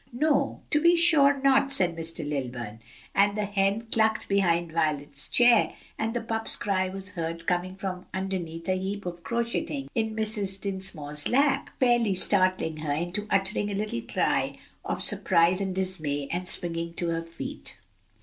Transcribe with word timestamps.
"No, 0.11 0.61
to 0.71 0.81
be 0.81 0.95
sure 0.95 1.39
not," 1.43 1.71
said 1.71 1.95
Mr. 1.95 2.27
Lilburn, 2.27 2.79
and 3.13 3.37
the 3.37 3.45
hen 3.45 3.83
clucked 3.91 4.27
behind 4.27 4.71
Violet's 4.71 5.29
chair 5.29 5.75
and 5.95 6.15
the 6.15 6.21
pup's 6.21 6.55
cry 6.55 6.89
was 6.89 7.09
heard 7.09 7.45
coming 7.45 7.75
from 7.75 8.07
underneath 8.11 8.67
a 8.67 8.73
heap 8.75 9.05
of 9.05 9.21
crocheting 9.23 9.89
in 9.93 10.15
Mrs. 10.15 10.59
Dinsmore's 10.59 11.27
lap, 11.27 11.69
fairly 11.79 12.15
startling 12.15 12.77
her 12.77 12.91
into 12.93 13.27
uttering 13.29 13.69
a 13.69 13.75
little 13.75 14.01
cry 14.01 14.57
of 14.83 15.03
surprise 15.03 15.61
and 15.61 15.75
dismay 15.75 16.27
and 16.31 16.47
springing 16.47 16.95
to 16.95 17.09
her 17.09 17.21
feet. 17.23 17.77